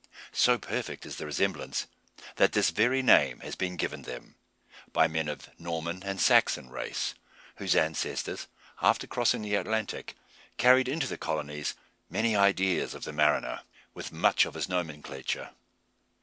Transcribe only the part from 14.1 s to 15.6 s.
much of his nomenclature.